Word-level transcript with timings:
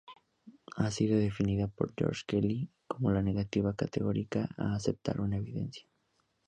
Ha 0.77 0.89
sido 0.89 1.19
definida 1.19 1.67
por 1.67 1.93
George 1.95 2.23
Kelly 2.25 2.71
como 2.87 3.11
la 3.11 3.21
negativa 3.21 3.75
categórica 3.75 4.49
a 4.57 4.73
aceptar 4.73 5.21
una 5.21 5.37
evidencia. 5.37 5.87